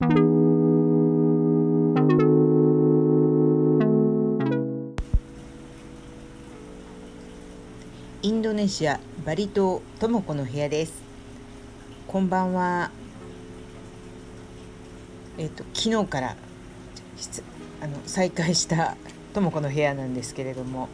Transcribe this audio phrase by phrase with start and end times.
[0.00, 0.04] イ
[8.30, 11.02] ンドネシアバリ島ともこの部屋です。
[12.06, 12.92] こんばんは。
[15.36, 16.36] えっ、と昨日から
[17.80, 18.96] あの再開した
[19.34, 20.88] ともこの部屋なんですけれども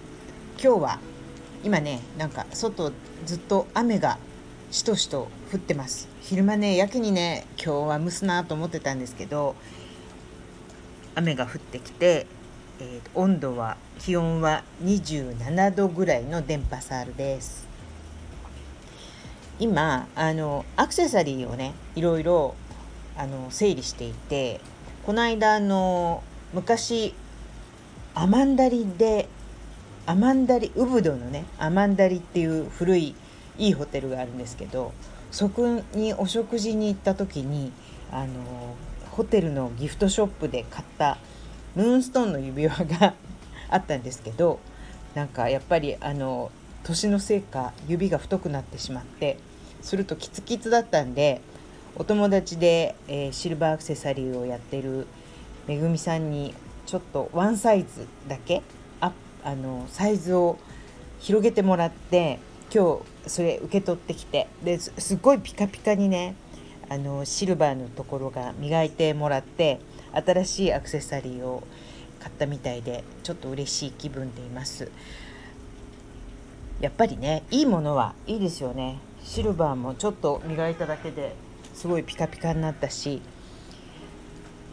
[0.63, 0.99] 今日は
[1.63, 2.91] 今ねなんか外
[3.27, 4.17] ずっと雨が
[4.75, 6.09] しとしと降ってます。
[6.21, 9.55] 昼間ねやけにね今日は蒸すなと思ってたんですけど
[11.15, 12.27] 雨が降ってきて、
[12.81, 17.69] えー、温度は気温は27度ぐらいの電波サールです。
[19.61, 22.57] 今あのアクセサリーをねいろいろ
[23.17, 24.61] あの整理していて
[25.07, 27.15] この間あの昔
[28.17, 29.29] アマンダリで
[30.07, 33.15] アマンダリウブドのねアマンダリっていう古い
[33.59, 34.93] いいホテルがあるんですけど
[35.31, 37.73] そこにお食事に行った時に
[38.11, 38.77] あの
[39.11, 41.19] ホテルのギフトショップで買った
[41.75, 43.15] ムーンストーンの指輪が
[43.69, 44.61] あったんですけど
[45.15, 46.51] なんかやっぱりあの
[46.83, 49.39] 年のせいか指が太くなってしまって
[49.81, 51.41] するとキツキツだったんで
[51.97, 55.07] お友達で、えー、シルバーアクセサリーをやってる
[55.67, 56.55] めぐみさんに
[56.87, 58.63] ちょっとワンサイズだけ
[59.45, 60.59] あのサイズを
[61.21, 62.41] 広げてもらって
[62.75, 64.49] 今日それ受け取ってきて。
[64.65, 66.35] ですごいピカピカにね
[66.89, 69.79] あのシルバーのところが磨いてもらって
[70.13, 71.63] 新しいアクセサリーを
[72.19, 74.91] 買ったみたいでちょっと嬉しい気分でいます。
[76.81, 78.99] やっぱりねいいものはいいですよね。
[79.23, 81.37] シルバーもちょっと磨いただけで
[81.75, 83.23] すごいピカピカになったし。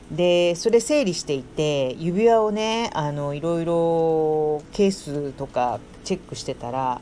[0.09, 6.99] でそれ整理していて指輪をねあのいろいろケースとかチェックしてたら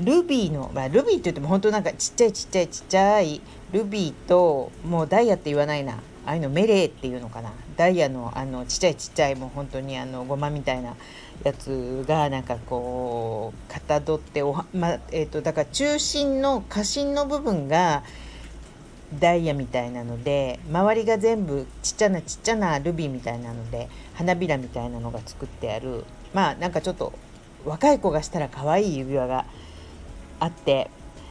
[0.00, 3.40] ルビーの、まあ、ルビーって言っても本当なんかちっちゃいちっちゃいちっちゃい
[3.72, 5.94] ルビーともうダイヤって言わないな。
[6.26, 7.52] ああいうのメレーっていうのかな。
[7.76, 10.94] ダイヤのあのちっちゃいちっちゃいもう本当にあのごまみたいな
[11.44, 18.02] やつがなんかこうかたどっておまえーとだから中心の花心の部分が
[19.18, 26.04] ダイヤみたいなので周りが全部ちっちゃなちっちゃなルビーみたいなので花びらみたいなのが作ってある。
[26.34, 27.12] まあなんかちょっと
[27.64, 29.46] 若い子がしたら可愛い指輪が
[30.40, 30.90] あって。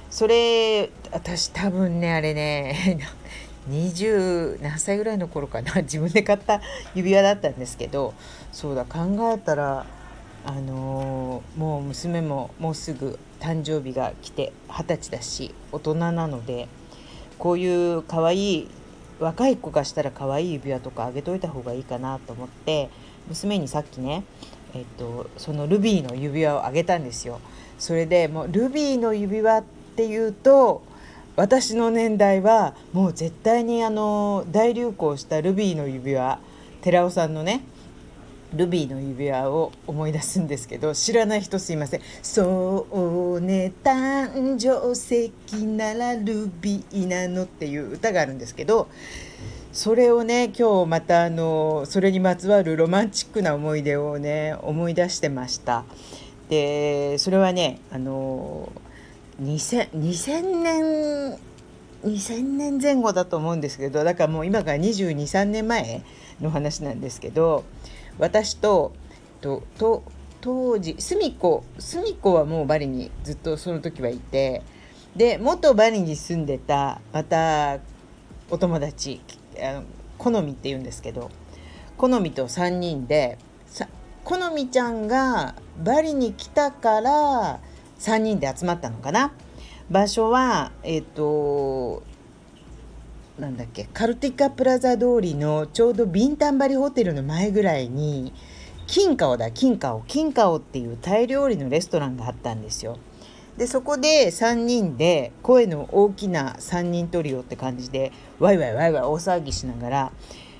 [0.10, 3.00] それ私多分ねあれね
[3.70, 5.74] 20何歳ぐらいの頃かな。
[5.84, 6.62] 自分で買った
[6.96, 8.14] 指輪だったんですけど
[8.52, 9.00] そうだ考
[9.34, 9.86] えたら
[10.46, 16.70] あのー、もう娘ももうすぐ誕生日が来て二十歳だし大人なので
[17.38, 18.70] こういう可愛い
[19.20, 22.90] 若い子がしたら可愛い指輪とかあげといた方がいいかなと思って
[23.28, 24.24] 娘にさっきね、
[24.78, 27.42] えっと、そのルビーの指輪をあげたんですよ。
[27.80, 29.64] それでもうルビーの指輪っ
[29.96, 30.84] ていうと
[31.36, 36.40] 私の年代はもう絶対にあの大流行したルビーの指輪
[36.82, 37.64] 寺尾さんのね
[38.54, 45.32] ルビーの指輪を思い出すんですけど知らない人すいません「そうね誕生石
[45.66, 48.88] ならルビーなの」っていう歌があるんですけど
[49.78, 55.84] それをね今日またあのそれにまつわるロマンチックな思い出をね思い出してました。
[56.50, 58.72] でそれはねあの
[59.40, 61.40] 2000, 2000年
[62.04, 66.02] 2000年前後だと思うんですけどだからもう今から223年前
[66.42, 67.64] の話なんですけど
[68.18, 68.94] 私と
[69.42, 70.02] とと
[70.42, 74.64] 当時隅っこ隅っこはもうバリにずっとその時はいて
[75.16, 77.78] で元バリに住んでたまた
[78.50, 79.22] お友達
[80.18, 81.30] 好みって言うんですけど
[81.98, 83.38] 好みと3人で
[84.24, 87.60] 好みちゃんがバリに来たから
[88.00, 89.32] 3人で集まったのかな？
[89.90, 92.04] 場所はえっ、と
[93.40, 98.34] なんだっけカルティカプラザ通りのちょうどビンタンバリホテルの前ぐらいに
[98.86, 102.98] 金華だ金華金華っていうタイ料理のレストランがあったんですよ。
[103.58, 110.12] でそこで3人で声の大きな3人トリオって感じでワイワイワイワイ大騒ぎしながら、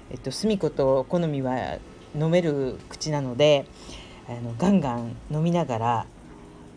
[0.10, 1.78] えっと、隅子と好みは
[2.16, 3.66] 飲める口なので
[4.28, 6.06] あのガンガン飲みながら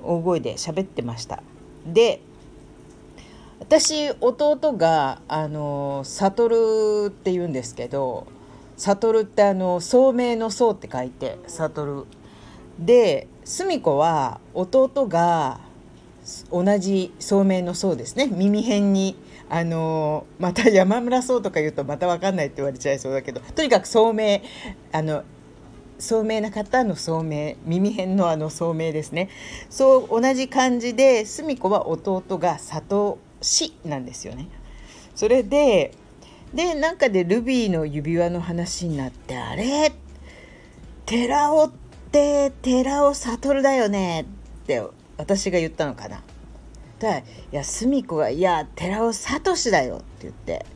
[0.02, 1.42] 大声で喋ってました。
[1.86, 2.20] で
[3.58, 8.26] 私弟があの悟って言うんですけど
[8.76, 12.06] 悟ってあの聡明の聡って書いて悟
[12.78, 15.60] で澄子は弟が
[16.50, 18.26] 同じ聡明の聡ですね。
[18.26, 19.16] 耳辺に
[19.48, 24.40] あのまた山村荘とか言うとまた分かんないって言われちゃいそうだけどとにかく聡明
[24.92, 25.24] あの
[25.98, 29.28] 聡明な方の聡明耳辺のあの聡明ですね。
[29.68, 34.48] そう同じ感じで澄子は弟が里死なんですよね。
[35.14, 35.92] それで
[36.54, 39.92] でなんかでルビーの指輪の話になってあれ？
[41.06, 41.72] 寺尾っ
[42.12, 44.24] て寺尾悟だよねっ
[44.66, 44.80] て
[45.20, 46.22] 私が言ったのかな。
[46.98, 50.66] だいや澄子が「いや寺尾聡だよ」って言って。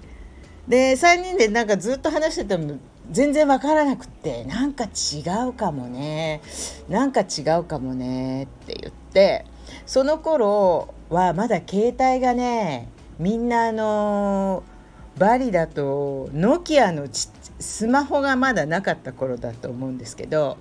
[0.69, 2.79] で3人でなんかずっと話してても
[3.11, 6.41] 全然わからなくってなんか違うかもね。
[6.89, 8.45] なんか違うかもね。
[8.45, 9.45] って言って
[9.87, 12.89] その頃はまだ携帯がね
[13.19, 14.63] みんなあの
[15.19, 17.07] バリだとノキアの
[17.61, 20.57] スマホがまだなかった頃だと思うんですけど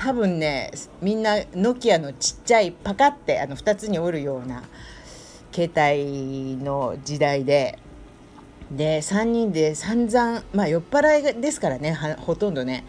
[0.00, 0.70] 多分ね
[1.02, 4.64] みんなノキアのちっちゃいパカってあの2つに折るような
[5.52, 7.78] 携帯の時代で
[8.70, 12.86] で3人で散々まあ酔っ払いですからねほとんどね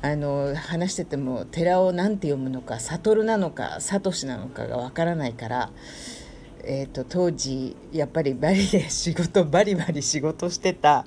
[0.00, 5.70] あの話してても寺を何て読むのか悟なのか聡なのかがわからないから、
[6.64, 11.04] えーと、当時やっぱりバリで 仕事バリバリ仕事してた、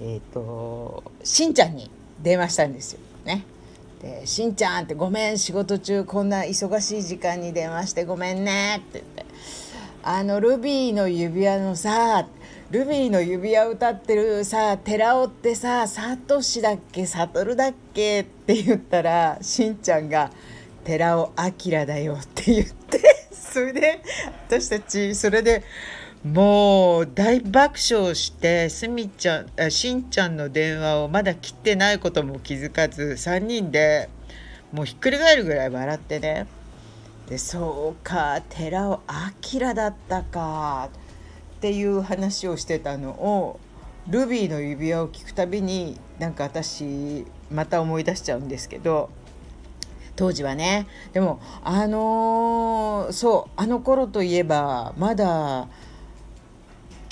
[0.00, 1.90] えーと、しんちゃんに
[2.20, 3.44] 電話したんですよね。
[4.04, 9.24] で「しんちゃん」って「ごめん仕事中こんな忙しい時間に電話してごめんね」って言って
[10.04, 12.26] 「あのルビーの指輪のさ」
[12.70, 20.30] ルビーの指輪歌ってるさ寺尾ってさサトシだっけサトルだっけって言ったらしんちゃんが
[20.84, 21.32] 「寺尾
[21.64, 23.00] 明だよ」って言って
[23.32, 24.00] それで
[24.48, 25.62] 私たちそれで
[26.24, 34.08] もう大爆笑してすみちゃんしんちゃんの電話をまだ切ってないことも気づかず3人で
[34.72, 36.46] もうひっくり返るぐらい笑ってね。
[37.28, 39.00] でそうか寺尾
[39.52, 40.88] 明だったか
[41.56, 43.60] っていう話をしてたのを
[44.08, 49.10] ルビーの指輪を聞くたびになんか私また思い出しちゃうんですけど
[50.16, 50.86] 当時はね。
[51.12, 55.68] でもあのー、そうあの頃といえばまだ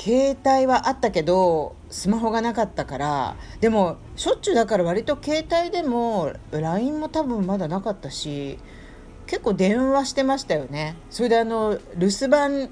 [0.04, 8.58] 携帯はあったけどスマホがなかったからでもしょっちゅうだから割と携帯でも LINE も多分まだなかったし
[9.28, 12.68] 結構電話してましたよねそれであの留守番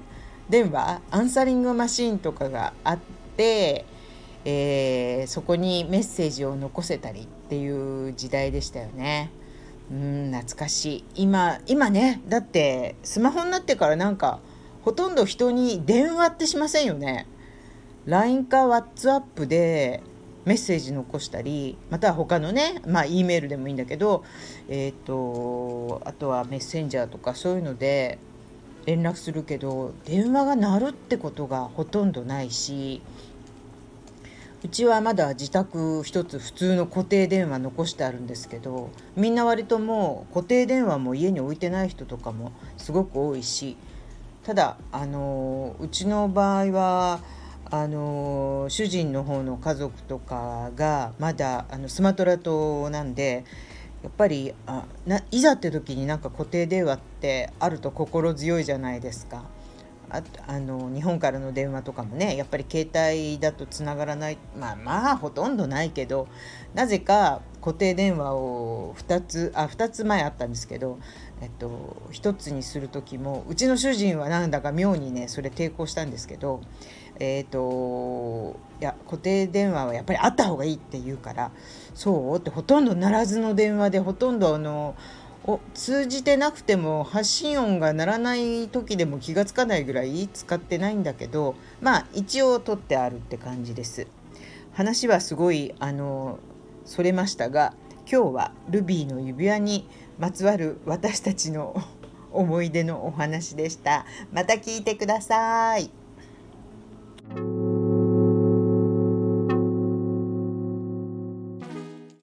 [0.49, 2.99] 電話アンサリングマシーンとかがあっ
[3.37, 3.85] て、
[4.43, 9.31] えー、そこにメッセージを残せたりっていう時代でしたよね。
[9.89, 14.39] うん懐かしい今今ねだってスマホになってからなんか
[14.83, 17.27] ほとんど人に電話ってしませんよね。
[18.05, 20.01] LINE か WhatsApp で
[20.45, 24.23] メッセージ残したりまたは他のねまあ E メールでもいいんだけど
[24.69, 28.17] えっ、ー、とあとはメッセンジャーとかそういうので
[28.85, 33.03] 連絡するけど電話が鳴るってことがほとんどないし
[34.63, 43.77] うちはまだ自宅一つ普通の固定電話残してあるんですけどみんな割ともう固定電話も家に置いてない人とかもすごく多いし
[44.43, 47.19] ただあのうちの場合は
[47.65, 53.45] あの主人の方の家族とかがまだあのスマトラ島なんで
[54.03, 59.43] やっぱりあないざって時になんか固定電話ってあると心強いじゃないですか。
[60.11, 66.27] ああの日本からの電話とかもねやっぱり携帯だとつながらないまあまあほとんどないけど
[66.73, 70.99] なぜか固定電話を2つあ2つ前あったんですけど、
[71.41, 76.61] えっと、1つにする時もうちの主人はなんだか妙にねそれ抵抗したんですけど
[77.19, 81.51] えっ、といや固定電話はやっぱりあった方がいいって言うから
[81.93, 84.95] そうってほとんど鳴らずの電話でほとんどあの
[85.43, 94.07] お通じてなくても発信音が鳴らない時でも気が付かないぐらい使ってないんだけどまあ一応取ってあるって感じです。
[94.73, 96.39] 話はすごいあの
[96.85, 97.73] それましたが
[98.09, 99.87] 今日はルビーの指輪に
[100.19, 101.75] まつわる私たちの
[102.31, 104.05] 思い出のお話でした。
[104.31, 106.00] また聞いてください。